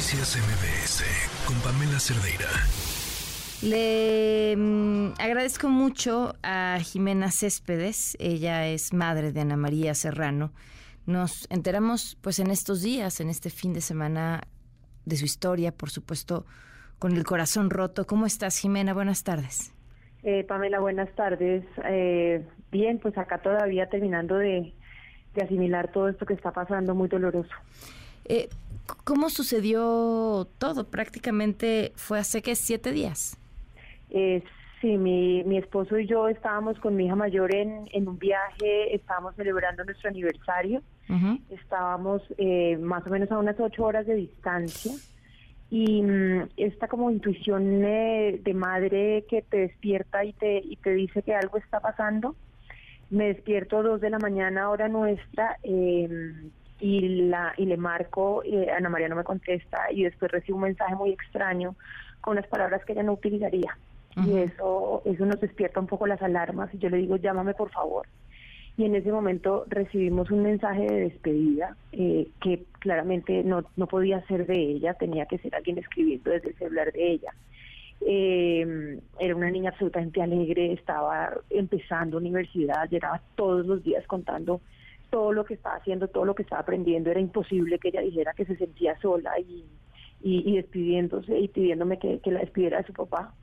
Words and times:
Noticias 0.00 0.38
MBS 0.38 1.04
con 1.46 1.56
Pamela 1.60 2.00
Cerdeira. 2.00 2.48
Le 3.60 4.56
mm, 4.56 5.20
agradezco 5.20 5.68
mucho 5.68 6.36
a 6.42 6.78
Jimena 6.80 7.30
Céspedes, 7.30 8.16
ella 8.18 8.66
es 8.66 8.94
madre 8.94 9.30
de 9.30 9.42
Ana 9.42 9.58
María 9.58 9.92
Serrano. 9.92 10.52
Nos 11.04 11.46
enteramos 11.50 12.16
pues 12.22 12.38
en 12.38 12.50
estos 12.50 12.80
días, 12.80 13.20
en 13.20 13.28
este 13.28 13.50
fin 13.50 13.74
de 13.74 13.82
semana 13.82 14.40
de 15.04 15.16
su 15.16 15.26
historia, 15.26 15.70
por 15.70 15.90
supuesto, 15.90 16.46
con 16.98 17.14
el 17.14 17.24
corazón 17.24 17.68
roto. 17.68 18.06
¿Cómo 18.06 18.24
estás, 18.24 18.56
Jimena? 18.56 18.94
Buenas 18.94 19.22
tardes. 19.22 19.74
Eh, 20.22 20.44
Pamela, 20.44 20.80
buenas 20.80 21.14
tardes. 21.14 21.62
Eh, 21.84 22.42
bien, 22.72 23.00
pues 23.00 23.18
acá 23.18 23.42
todavía 23.42 23.90
terminando 23.90 24.36
de, 24.36 24.72
asimilar 25.42 25.92
todo 25.92 26.08
esto 26.08 26.24
que 26.24 26.32
está 26.32 26.52
pasando, 26.52 26.94
muy 26.94 27.10
doloroso. 27.10 27.52
Eh, 28.24 28.48
¿Cómo 29.04 29.30
sucedió 29.30 30.48
todo? 30.58 30.84
Prácticamente 30.84 31.92
fue 31.96 32.18
hace 32.18 32.42
que 32.42 32.54
siete 32.56 32.92
días. 32.92 33.36
Eh, 34.10 34.42
sí, 34.80 34.96
mi, 34.96 35.44
mi 35.44 35.58
esposo 35.58 35.98
y 35.98 36.06
yo 36.06 36.28
estábamos 36.28 36.78
con 36.80 36.96
mi 36.96 37.06
hija 37.06 37.16
mayor 37.16 37.54
en, 37.54 37.88
en 37.92 38.08
un 38.08 38.18
viaje, 38.18 38.94
estábamos 38.94 39.34
celebrando 39.36 39.84
nuestro 39.84 40.10
aniversario, 40.10 40.82
estábamos 41.50 42.22
eh, 42.38 42.76
más 42.78 43.04
o 43.04 43.10
menos 43.10 43.30
a 43.32 43.38
unas 43.38 43.58
ocho 43.58 43.84
horas 43.84 44.06
de 44.06 44.14
distancia 44.14 44.92
y 45.68 46.02
mm, 46.02 46.48
esta 46.56 46.88
como 46.88 47.10
intuición 47.10 47.84
eh, 47.84 48.40
de 48.42 48.54
madre 48.54 49.24
que 49.28 49.42
te 49.42 49.58
despierta 49.58 50.24
y 50.24 50.32
te, 50.32 50.58
y 50.58 50.76
te 50.76 50.90
dice 50.92 51.22
que 51.22 51.34
algo 51.34 51.58
está 51.58 51.80
pasando, 51.80 52.36
me 53.10 53.26
despierto 53.26 53.82
dos 53.82 54.00
de 54.00 54.10
la 54.10 54.18
mañana 54.18 54.70
hora 54.70 54.88
nuestra 54.88 55.56
em, 55.64 56.50
y 56.80 57.28
la 57.28 57.52
y 57.56 57.66
le 57.66 57.76
marco, 57.76 58.42
Ana 58.76 58.88
María 58.88 59.08
no 59.08 59.16
me 59.16 59.24
contesta 59.24 59.90
y 59.90 60.04
después 60.04 60.30
recibo 60.30 60.56
un 60.56 60.64
mensaje 60.64 60.94
muy 60.94 61.10
extraño 61.10 61.76
con 62.20 62.36
las 62.36 62.46
palabras 62.46 62.84
que 62.84 62.92
ella 62.92 63.02
no 63.02 63.12
utilizaría 63.12 63.76
y 64.16 64.38
eso, 64.38 65.02
eso 65.04 65.24
nos 65.24 65.40
despierta 65.40 65.80
un 65.80 65.86
poco 65.86 66.06
las 66.06 66.20
alarmas 66.20 66.72
y 66.74 66.78
yo 66.78 66.90
le 66.90 66.98
digo, 66.98 67.16
llámame 67.16 67.54
por 67.54 67.70
favor. 67.70 68.06
Y 68.76 68.84
en 68.84 68.94
ese 68.94 69.12
momento 69.12 69.64
recibimos 69.68 70.30
un 70.30 70.42
mensaje 70.42 70.86
de 70.86 71.00
despedida 71.02 71.76
eh, 71.92 72.28
que 72.40 72.64
claramente 72.78 73.42
no, 73.44 73.64
no 73.76 73.86
podía 73.86 74.24
ser 74.26 74.46
de 74.46 74.58
ella, 74.58 74.94
tenía 74.94 75.26
que 75.26 75.38
ser 75.38 75.54
alguien 75.54 75.78
escribiendo 75.78 76.30
desde 76.30 76.48
el 76.48 76.56
celular 76.56 76.92
de 76.92 77.12
ella. 77.12 77.34
Eh, 78.00 78.98
era 79.18 79.36
una 79.36 79.50
niña 79.50 79.70
absolutamente 79.70 80.22
alegre, 80.22 80.72
estaba 80.72 81.34
empezando 81.50 82.16
universidad, 82.16 82.88
llegaba 82.88 83.20
todos 83.34 83.66
los 83.66 83.82
días 83.84 84.06
contando 84.06 84.60
todo 85.10 85.32
lo 85.32 85.44
que 85.44 85.54
estaba 85.54 85.76
haciendo, 85.76 86.08
todo 86.08 86.24
lo 86.24 86.34
que 86.34 86.42
estaba 86.42 86.62
aprendiendo. 86.62 87.10
Era 87.10 87.20
imposible 87.20 87.78
que 87.78 87.88
ella 87.88 88.00
dijera 88.00 88.32
que 88.34 88.44
se 88.46 88.56
sentía 88.56 88.98
sola 89.00 89.38
y, 89.38 89.64
y, 90.22 90.56
despidiéndose 90.56 91.38
y 91.38 91.48
pidiéndome 91.48 91.98
que, 91.98 92.20
que 92.20 92.30
la 92.30 92.40
despidiera 92.40 92.78
de 92.78 92.86
su 92.86 92.92
papá. 92.92 93.34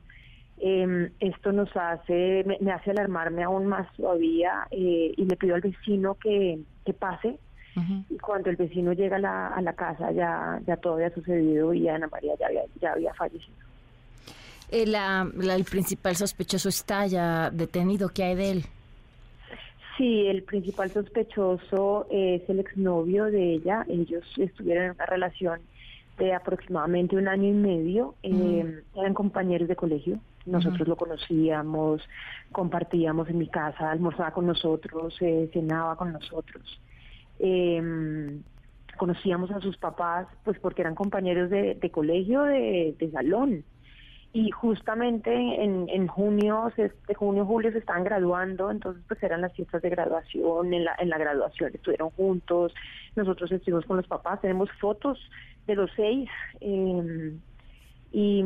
Eh, 0.59 1.11
esto 1.19 1.51
nos 1.51 1.69
hace, 1.75 2.43
me, 2.59 2.71
hace 2.71 2.91
alarmarme 2.91 3.43
aún 3.43 3.67
más 3.67 3.91
todavía 3.95 4.67
eh, 4.71 5.13
y 5.15 5.25
le 5.25 5.35
pido 5.35 5.55
al 5.55 5.61
vecino 5.61 6.15
que, 6.15 6.59
que 6.85 6.93
pase. 6.93 7.39
Y 8.09 8.17
cuando 8.17 8.49
el 8.49 8.55
vecino 8.55 8.91
llega 8.91 9.17
a 9.17 9.19
la, 9.19 9.47
a 9.49 9.61
la 9.61 9.73
casa 9.73 10.11
ya, 10.11 10.59
ya 10.65 10.77
todo 10.77 10.95
había 10.95 11.11
sucedido 11.11 11.75
y 11.75 11.87
Ana 11.87 12.07
María 12.07 12.33
ya 12.39 12.47
había, 12.47 12.63
ya 12.81 12.93
había 12.93 13.13
fallecido. 13.13 13.55
Eh, 14.69 14.83
el 14.83 15.63
principal 15.63 16.15
sospechoso 16.15 16.69
está 16.69 17.05
ya 17.05 17.51
detenido. 17.51 18.09
¿Qué 18.09 18.23
hay 18.23 18.35
de 18.35 18.51
él? 18.51 18.65
Sí, 19.97 20.27
el 20.27 20.43
principal 20.43 20.91
sospechoso 20.91 22.05
es 22.11 22.47
el 22.47 22.59
exnovio 22.59 23.25
de 23.25 23.53
ella. 23.53 23.83
Ellos 23.89 24.23
estuvieron 24.37 24.85
en 24.85 24.91
una 24.91 25.05
relación 25.07 25.59
de 26.19 26.33
aproximadamente 26.33 27.15
un 27.15 27.27
año 27.27 27.49
y 27.49 27.53
medio. 27.53 28.15
Eh, 28.21 28.83
eran 28.95 29.13
compañeros 29.15 29.67
de 29.67 29.75
colegio. 29.75 30.19
Nosotros 30.45 30.87
lo 30.87 30.95
conocíamos, 30.95 32.01
compartíamos 32.51 33.27
en 33.29 33.39
mi 33.39 33.47
casa, 33.47 33.91
almorzaba 33.91 34.31
con 34.31 34.45
nosotros, 34.45 35.15
eh, 35.19 35.49
cenaba 35.51 35.95
con 35.95 36.13
nosotros. 36.13 36.79
Eh, 37.39 38.39
conocíamos 38.97 39.51
a 39.51 39.59
sus 39.59 39.77
papás, 39.77 40.27
pues 40.43 40.59
porque 40.59 40.81
eran 40.81 40.95
compañeros 40.95 41.49
de, 41.49 41.91
colegio, 41.91 42.43
de, 42.43 43.09
salón. 43.11 43.63
Y 44.37 44.51
justamente 44.51 45.33
en, 45.33 45.89
en 45.89 46.05
junio, 46.05 46.71
de 46.77 47.15
junio, 47.15 47.43
julio 47.43 47.71
se 47.71 47.79
estaban 47.79 48.03
graduando, 48.03 48.69
entonces 48.69 49.03
pues 49.07 49.23
eran 49.23 49.41
las 49.41 49.51
fiestas 49.53 49.81
de 49.81 49.89
graduación, 49.89 50.75
en 50.75 50.85
la, 50.85 50.95
en 50.99 51.09
la 51.09 51.17
graduación 51.17 51.71
estuvieron 51.73 52.11
juntos, 52.11 52.71
nosotros 53.15 53.51
estuvimos 53.51 53.85
con 53.85 53.97
los 53.97 54.05
papás, 54.05 54.39
tenemos 54.39 54.69
fotos 54.73 55.17
de 55.65 55.73
los 55.73 55.89
seis. 55.95 56.29
Eh, 56.61 57.35
y, 58.11 58.43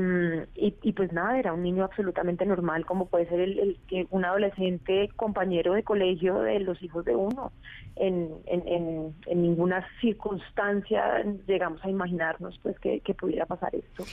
y, 0.56 0.94
pues 0.94 1.12
nada, 1.12 1.38
era 1.38 1.52
un 1.52 1.62
niño 1.62 1.84
absolutamente 1.84 2.46
normal, 2.46 2.86
como 2.86 3.08
puede 3.08 3.28
ser 3.28 3.42
el, 3.42 3.78
el, 3.90 4.08
un 4.12 4.24
adolescente 4.24 5.10
compañero 5.18 5.74
de 5.74 5.84
colegio 5.84 6.40
de 6.40 6.62
los 6.62 6.82
hijos 6.82 7.04
de 7.04 7.18
uno. 7.18 7.52
En, 7.98 8.30
en, 8.46 9.14
en, 9.28 9.42
ninguna 9.42 9.86
circunstancia 10.00 11.22
llegamos 11.48 11.84
a 11.84 11.90
imaginarnos 11.90 12.58
pues 12.64 12.80
que, 12.80 13.02
que 13.02 13.14
pudiera 13.14 13.46
pasar 13.46 13.76
esto. 13.76 14.06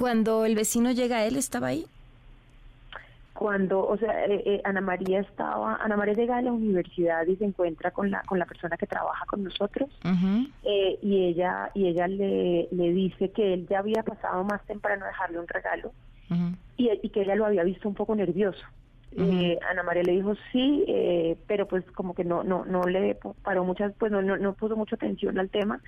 Cuando 0.00 0.46
el 0.46 0.54
vecino 0.54 0.92
llega, 0.92 1.26
¿él 1.26 1.36
estaba 1.36 1.66
ahí? 1.66 1.84
cuando, 3.34 3.86
o 3.86 3.96
sea, 3.96 4.26
eh, 4.26 4.42
eh, 4.44 4.60
Ana 4.64 4.80
María 4.82 5.20
estaba, 5.20 5.76
Ana 5.76 5.96
María 5.96 6.12
llega 6.12 6.36
a 6.36 6.42
la 6.42 6.52
universidad 6.52 7.26
y 7.26 7.36
se 7.36 7.44
encuentra 7.46 7.90
con 7.90 8.10
la 8.10 8.22
con 8.24 8.38
la 8.38 8.44
persona 8.44 8.76
que 8.76 8.86
trabaja 8.86 9.24
con 9.24 9.44
nosotros 9.44 9.88
eh, 10.62 10.98
y 11.02 11.24
ella 11.24 11.70
y 11.72 11.86
ella 11.86 12.06
le, 12.06 12.68
le 12.70 12.92
dice 12.92 13.30
que 13.30 13.54
él 13.54 13.66
ya 13.66 13.78
había 13.78 14.02
pasado 14.02 14.44
más 14.44 14.62
temprano 14.66 15.06
a 15.06 15.08
dejarle 15.08 15.38
un 15.38 15.48
regalo 15.48 15.92
y, 16.76 16.90
y, 17.02 17.08
que 17.08 17.22
ella 17.22 17.34
lo 17.34 17.46
había 17.46 17.64
visto 17.64 17.88
un 17.88 17.94
poco 17.94 18.14
nervioso. 18.14 18.64
Ana 19.16 19.82
María 19.84 20.02
le 20.02 20.12
dijo 20.12 20.34
sí, 20.52 20.84
pero 21.46 21.66
pues 21.66 21.82
como 21.92 22.14
que 22.14 22.24
no 22.24 22.42
no 22.44 22.66
no 22.66 22.82
le 22.82 23.18
paró 23.42 23.64
muchas, 23.64 23.92
pues 23.98 24.12
no, 24.12 24.20
no, 24.20 24.36
no 24.36 24.52
puso 24.52 24.76
mucha 24.76 24.96
atención 24.96 25.38
al 25.38 25.48
tema. 25.48 25.80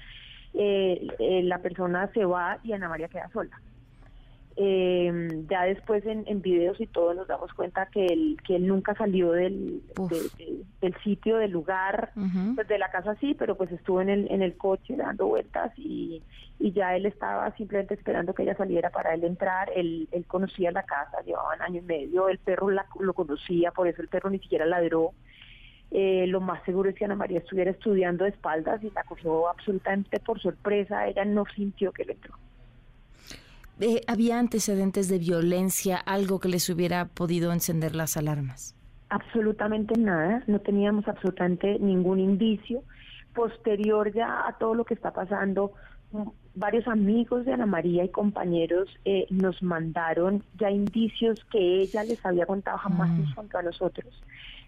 la 0.55 1.59
persona 1.59 2.11
se 2.15 2.25
va 2.25 2.59
y 2.63 2.73
Ana 2.73 2.89
María 2.89 3.09
queda 3.09 3.29
sola. 3.31 3.61
Eh, 4.57 5.45
ya 5.49 5.63
después 5.63 6.05
en, 6.05 6.25
en, 6.27 6.43
videos 6.43 6.79
y 6.81 6.87
todo 6.87 7.15
nos 7.15 7.27
damos 7.27 7.53
cuenta 7.55 7.87
que 7.87 8.07
él, 8.07 8.37
que 8.47 8.57
él 8.57 8.67
nunca 8.67 8.95
salió 8.95 9.33
del, 9.33 9.83
del 10.81 10.95
sitio, 11.03 11.39
del 11.39 11.53
lugar, 11.53 12.13
pues 12.55 12.69
de 12.69 12.79
la 12.79 12.91
casa 12.91 13.15
sí, 13.17 13.35
pero 13.39 13.57
pues 13.57 13.73
estuvo 13.73 14.03
en 14.03 14.11
el, 14.11 14.31
en 14.31 14.43
el 14.43 14.57
coche 14.57 14.95
dando 14.97 15.27
vueltas 15.27 15.73
y, 15.79 16.23
y 16.59 16.73
ya 16.73 16.95
él 16.95 17.07
estaba 17.07 17.51
simplemente 17.57 17.95
esperando 17.95 18.35
que 18.35 18.43
ella 18.43 18.57
saliera 18.57 18.91
para 18.91 19.15
él 19.15 19.25
entrar. 19.25 19.71
Él, 19.75 20.07
él 20.13 20.27
conocía 20.27 20.71
la 20.71 20.83
casa, 20.83 21.23
llevaban 21.25 21.63
año 21.63 21.81
y 21.81 21.85
medio, 21.85 22.29
el 22.29 22.39
perro 22.39 22.69
lo 22.71 23.15
conocía, 23.15 23.71
por 23.71 23.89
eso 23.89 24.03
el 24.03 24.09
perro 24.09 24.29
ni 24.29 24.39
siquiera 24.39 24.67
ladró. 24.67 25.13
Eh, 25.91 26.27
lo 26.27 26.41
más 26.41 26.63
seguro 26.65 26.89
es 26.89 26.97
que 26.97 27.05
Ana 27.05 27.17
María 27.17 27.39
estuviera 27.39 27.71
estudiando 27.71 28.25
de 28.25 28.31
espaldas 28.31 28.83
y 28.83 28.91
la 28.91 29.05
cogió 29.05 29.49
absolutamente 29.49 30.21
por 30.21 30.41
sorpresa. 30.41 31.07
Ella 31.07 31.25
no 31.25 31.45
sintió 31.55 31.93
que 31.93 32.05
le 32.05 32.13
entró. 32.13 32.35
Eh, 33.83 34.01
¿Había 34.07 34.39
antecedentes 34.39 35.09
de 35.09 35.19
violencia, 35.19 35.97
algo 35.97 36.39
que 36.39 36.49
les 36.49 36.71
hubiera 36.71 37.07
podido 37.07 37.53
encender 37.53 37.97
las 37.97 38.17
alarmas? 38.17 38.77
Absolutamente 39.09 39.99
nada, 39.99 40.45
no 40.47 40.61
teníamos 40.61 41.09
absolutamente 41.09 41.81
ningún 41.81 42.21
indicio. 42.21 42.85
Posterior 43.35 44.13
ya 44.13 44.47
a 44.47 44.57
todo 44.57 44.77
lo 44.77 44.85
que 44.85 44.95
está 44.95 45.13
pasando, 45.13 45.73
mm, 46.13 46.23
varios 46.55 46.87
amigos 46.87 47.45
de 47.45 47.55
Ana 47.55 47.67
María 47.67 48.05
y 48.05 48.09
compañeros 48.11 48.89
eh, 49.05 49.27
nos 49.31 49.61
mandaron 49.65 50.45
ya 50.61 50.71
indicios 50.71 51.45
que 51.51 51.81
ella 51.81 52.05
les 52.05 52.25
había 52.25 52.47
contado, 52.47 52.79
jamás 52.79 53.11
mm. 53.11 53.23
nos 53.23 53.35
contó 53.35 53.59
a 53.59 53.63
nosotros. 53.63 54.23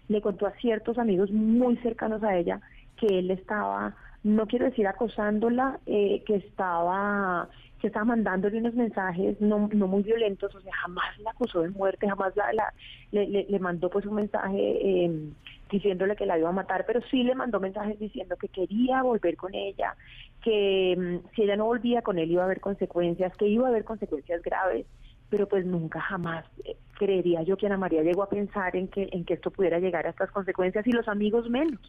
Le 0.09 0.19
contó 0.19 0.45
a 0.45 0.51
ciertos 0.59 0.97
amigos 0.97 1.31
muy 1.31 1.77
cercanos 1.77 2.21
a 2.21 2.35
ella 2.35 2.59
que 2.97 3.07
él 3.19 3.31
estaba, 3.31 3.95
no 4.23 4.45
quiero 4.45 4.65
decir 4.65 4.85
acosándola, 4.87 5.79
eh, 5.85 6.21
que 6.27 6.35
estaba 6.35 7.47
estaba 7.87 8.05
mandándole 8.05 8.59
unos 8.59 8.73
mensajes 8.75 9.39
no, 9.41 9.69
no 9.73 9.87
muy 9.87 10.03
violentos, 10.03 10.53
o 10.53 10.61
sea, 10.61 10.73
jamás 10.73 11.17
la 11.19 11.31
acusó 11.31 11.61
de 11.61 11.69
muerte, 11.69 12.07
jamás 12.07 12.35
la, 12.35 12.51
la 12.53 12.73
le, 13.11 13.45
le, 13.47 13.59
mandó 13.59 13.89
pues 13.89 14.05
un 14.05 14.15
mensaje 14.15 14.57
eh, 14.57 15.29
diciéndole 15.69 16.15
que 16.15 16.25
la 16.25 16.37
iba 16.37 16.49
a 16.49 16.53
matar, 16.53 16.85
pero 16.85 17.01
sí 17.09 17.23
le 17.23 17.35
mandó 17.35 17.59
mensajes 17.59 17.99
diciendo 17.99 18.35
que 18.37 18.47
quería 18.47 19.01
volver 19.03 19.35
con 19.35 19.53
ella, 19.53 19.95
que 20.43 20.95
mm, 20.97 21.35
si 21.35 21.43
ella 21.43 21.55
no 21.55 21.65
volvía 21.65 22.01
con 22.01 22.19
él 22.19 22.31
iba 22.31 22.43
a 22.43 22.45
haber 22.45 22.59
consecuencias, 22.59 23.35
que 23.37 23.47
iba 23.47 23.65
a 23.65 23.69
haber 23.69 23.83
consecuencias 23.83 24.41
graves, 24.41 24.85
pero 25.29 25.47
pues 25.47 25.65
nunca 25.65 25.99
jamás 25.99 26.45
eh, 26.63 26.77
creería 26.97 27.41
yo 27.41 27.57
que 27.57 27.65
Ana 27.65 27.77
María 27.77 28.03
llegó 28.03 28.23
a 28.23 28.29
pensar 28.29 28.75
en 28.75 28.87
que 28.87 29.09
en 29.11 29.25
que 29.25 29.33
esto 29.33 29.51
pudiera 29.51 29.79
llegar 29.79 30.05
a 30.05 30.11
estas 30.11 30.31
consecuencias 30.31 30.85
y 30.87 30.91
los 30.91 31.07
amigos 31.07 31.49
menos. 31.49 31.81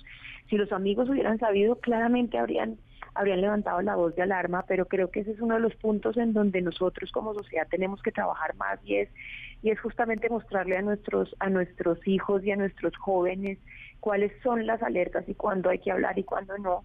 Si 0.48 0.56
los 0.56 0.72
amigos 0.72 1.08
hubieran 1.08 1.38
sabido, 1.38 1.76
claramente 1.76 2.38
habrían 2.38 2.78
habrían 3.16 3.40
levantado 3.40 3.80
la 3.82 3.96
voz 3.96 4.14
de 4.14 4.22
alarma, 4.22 4.64
pero 4.66 4.86
creo 4.86 5.10
que 5.10 5.20
ese 5.20 5.32
es 5.32 5.40
uno 5.40 5.54
de 5.54 5.60
los 5.60 5.74
puntos 5.76 6.16
en 6.16 6.32
donde 6.32 6.60
nosotros 6.62 7.10
como 7.12 7.34
sociedad 7.34 7.66
tenemos 7.68 8.02
que 8.02 8.12
trabajar 8.12 8.54
más 8.56 8.78
y 8.84 8.96
es 8.96 9.08
y 9.62 9.70
es 9.70 9.80
justamente 9.80 10.28
mostrarle 10.28 10.76
a 10.76 10.82
nuestros 10.82 11.34
a 11.40 11.48
nuestros 11.48 12.06
hijos 12.06 12.44
y 12.44 12.50
a 12.50 12.56
nuestros 12.56 12.96
jóvenes 12.96 13.58
cuáles 14.00 14.32
son 14.42 14.66
las 14.66 14.82
alertas 14.82 15.28
y 15.28 15.34
cuándo 15.34 15.70
hay 15.70 15.78
que 15.78 15.90
hablar 15.90 16.18
y 16.18 16.24
cuándo 16.24 16.56
no. 16.58 16.84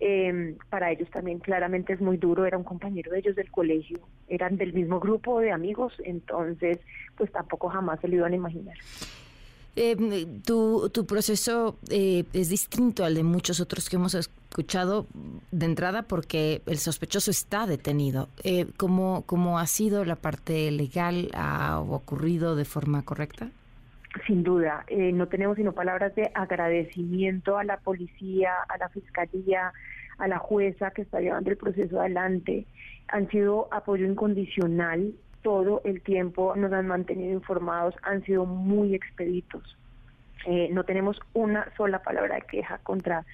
Eh, 0.00 0.56
para 0.70 0.92
ellos 0.92 1.10
también 1.10 1.40
claramente 1.40 1.92
es 1.92 2.00
muy 2.00 2.18
duro, 2.18 2.46
era 2.46 2.56
un 2.56 2.62
compañero 2.62 3.10
de 3.10 3.18
ellos 3.18 3.34
del 3.34 3.50
colegio, 3.50 3.98
eran 4.28 4.56
del 4.56 4.72
mismo 4.72 5.00
grupo 5.00 5.40
de 5.40 5.50
amigos, 5.50 5.92
entonces 6.04 6.78
pues 7.16 7.32
tampoco 7.32 7.68
jamás 7.68 8.00
se 8.00 8.06
lo 8.06 8.16
iban 8.16 8.32
a 8.32 8.36
imaginar. 8.36 8.76
Eh, 9.74 10.26
tu, 10.44 10.88
tu 10.90 11.06
proceso 11.06 11.76
eh, 11.90 12.24
es 12.32 12.48
distinto 12.48 13.04
al 13.04 13.14
de 13.14 13.22
muchos 13.22 13.60
otros 13.60 13.88
que 13.88 13.96
hemos 13.96 14.14
escuchado 14.48 15.06
de 15.50 15.66
entrada 15.66 16.02
porque 16.02 16.62
el 16.66 16.78
sospechoso 16.78 17.30
está 17.30 17.66
detenido. 17.66 18.28
Eh, 18.44 18.66
¿cómo, 18.76 19.24
¿Cómo 19.26 19.58
ha 19.58 19.66
sido 19.66 20.04
la 20.04 20.16
parte 20.16 20.70
legal? 20.70 21.30
¿Ha 21.34 21.80
ocurrido 21.80 22.56
de 22.56 22.64
forma 22.64 23.04
correcta? 23.04 23.50
Sin 24.26 24.42
duda, 24.42 24.84
eh, 24.88 25.12
no 25.12 25.28
tenemos 25.28 25.56
sino 25.56 25.72
palabras 25.72 26.14
de 26.14 26.30
agradecimiento 26.34 27.58
a 27.58 27.64
la 27.64 27.76
policía, 27.76 28.52
a 28.68 28.78
la 28.78 28.88
fiscalía, 28.88 29.72
a 30.16 30.28
la 30.28 30.38
jueza 30.38 30.90
que 30.92 31.02
está 31.02 31.20
llevando 31.20 31.50
el 31.50 31.56
proceso 31.56 32.00
adelante. 32.00 32.66
Han 33.08 33.28
sido 33.30 33.68
apoyo 33.70 34.06
incondicional 34.06 35.12
todo 35.42 35.82
el 35.84 36.00
tiempo, 36.00 36.56
nos 36.56 36.72
han 36.72 36.88
mantenido 36.88 37.32
informados, 37.32 37.94
han 38.02 38.24
sido 38.24 38.44
muy 38.46 38.94
expeditos. 38.94 39.76
Eh, 40.46 40.68
no 40.72 40.84
tenemos 40.84 41.20
una 41.34 41.70
sola 41.76 42.02
palabra 42.02 42.36
de 42.36 42.42
queja 42.42 42.78
contra 42.78 43.24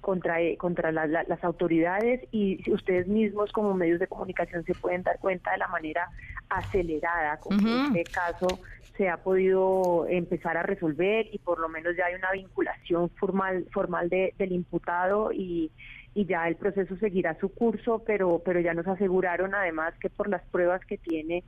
contra, 0.00 0.40
eh, 0.40 0.56
contra 0.56 0.92
las 0.92 1.44
autoridades 1.44 2.26
y 2.32 2.70
ustedes 2.72 3.06
mismos 3.06 3.52
como 3.52 3.74
medios 3.74 4.00
de 4.00 4.06
comunicación 4.06 4.64
se 4.64 4.74
pueden 4.74 5.02
dar 5.02 5.18
cuenta 5.18 5.52
de 5.52 5.58
la 5.58 5.68
manera 5.68 6.08
acelerada 6.48 7.38
con 7.38 7.58
que 7.58 8.00
este 8.00 8.12
caso 8.12 8.48
se 8.96 9.08
ha 9.08 9.18
podido 9.18 10.06
empezar 10.08 10.56
a 10.56 10.62
resolver 10.62 11.26
y 11.32 11.38
por 11.38 11.58
lo 11.58 11.68
menos 11.68 11.96
ya 11.96 12.06
hay 12.06 12.14
una 12.14 12.32
vinculación 12.32 13.08
formal 13.10 13.66
formal 13.72 14.08
del 14.08 14.52
imputado 14.52 15.32
y, 15.32 15.70
y 16.14 16.26
ya 16.26 16.48
el 16.48 16.56
proceso 16.56 16.96
seguirá 16.96 17.38
su 17.38 17.50
curso, 17.50 18.02
pero 18.04 18.42
pero 18.44 18.60
ya 18.60 18.74
nos 18.74 18.86
aseguraron 18.86 19.54
además 19.54 19.94
que 20.00 20.10
por 20.10 20.28
las 20.28 20.42
pruebas 20.50 20.84
que 20.84 20.98
tiene 20.98 21.44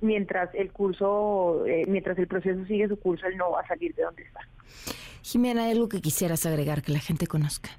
mientras 0.00 0.54
el 0.54 0.72
curso 0.72 1.64
eh, 1.66 1.84
mientras 1.88 2.18
el 2.18 2.28
proceso 2.28 2.64
sigue 2.66 2.88
su 2.88 2.98
curso 2.98 3.26
él 3.26 3.36
no 3.36 3.50
va 3.50 3.60
a 3.62 3.66
salir 3.66 3.94
de 3.94 4.02
donde 4.02 4.22
está. 4.22 4.40
Jimena, 5.22 5.64
¿hay 5.64 5.72
algo 5.72 5.88
que 5.88 6.00
quisieras 6.00 6.46
agregar 6.46 6.82
que 6.82 6.92
la 6.92 7.00
gente 7.00 7.26
conozca? 7.26 7.70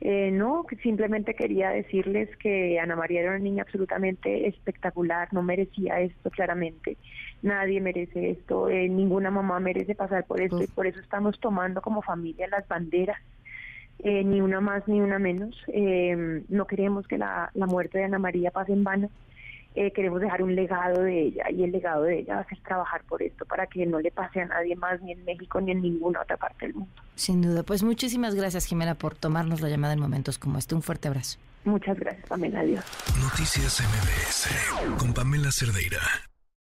Eh, 0.00 0.30
no, 0.30 0.64
simplemente 0.82 1.34
quería 1.34 1.70
decirles 1.70 2.28
que 2.36 2.78
Ana 2.78 2.94
María 2.94 3.20
era 3.20 3.30
una 3.30 3.40
niña 3.40 3.64
absolutamente 3.64 4.46
espectacular, 4.46 5.28
no 5.32 5.42
merecía 5.42 6.00
esto 6.00 6.30
claramente, 6.30 6.96
nadie 7.42 7.80
merece 7.80 8.30
esto, 8.30 8.68
eh, 8.68 8.88
ninguna 8.88 9.32
mamá 9.32 9.58
merece 9.58 9.96
pasar 9.96 10.24
por 10.24 10.40
esto 10.40 10.62
y 10.62 10.68
por 10.68 10.86
eso 10.86 11.00
estamos 11.00 11.40
tomando 11.40 11.82
como 11.82 12.02
familia 12.02 12.46
las 12.46 12.66
banderas, 12.68 13.20
eh, 13.98 14.22
ni 14.22 14.40
una 14.40 14.60
más 14.60 14.86
ni 14.86 15.00
una 15.00 15.18
menos, 15.18 15.56
no 16.48 16.66
queremos 16.68 17.08
que 17.08 17.18
la, 17.18 17.50
la 17.54 17.66
muerte 17.66 17.98
de 17.98 18.04
Ana 18.04 18.20
María 18.20 18.52
pase 18.52 18.72
en 18.72 18.84
vano, 18.84 19.10
eh, 19.78 19.92
queremos 19.92 20.20
dejar 20.20 20.42
un 20.42 20.54
legado 20.54 21.02
de 21.02 21.22
ella 21.26 21.44
y 21.50 21.62
el 21.62 21.72
legado 21.72 22.02
de 22.02 22.20
ella 22.20 22.36
va 22.36 22.40
a 22.40 22.48
ser 22.48 22.58
trabajar 22.60 23.02
por 23.04 23.22
esto 23.22 23.44
para 23.44 23.66
que 23.66 23.86
no 23.86 24.00
le 24.00 24.10
pase 24.10 24.40
a 24.40 24.46
nadie 24.46 24.74
más 24.76 25.00
ni 25.02 25.12
en 25.12 25.24
México 25.24 25.60
ni 25.60 25.72
en 25.72 25.82
ninguna 25.82 26.20
otra 26.22 26.36
parte 26.36 26.66
del 26.66 26.74
mundo. 26.74 26.92
Sin 27.14 27.42
duda, 27.42 27.62
pues 27.62 27.82
muchísimas 27.82 28.34
gracias 28.34 28.66
Jimena 28.66 28.94
por 28.94 29.14
tomarnos 29.14 29.60
la 29.60 29.68
llamada 29.68 29.92
en 29.92 30.00
momentos 30.00 30.38
como 30.38 30.58
este. 30.58 30.74
Un 30.74 30.82
fuerte 30.82 31.08
abrazo. 31.08 31.38
Muchas 31.64 31.98
gracias, 31.98 32.26
Pamela. 32.26 32.60
Adiós. 32.60 32.84
Noticias 33.20 33.80
MBS 33.80 34.98
con 34.98 35.12
Pamela 35.12 35.50
Cerdeira. 35.52 36.00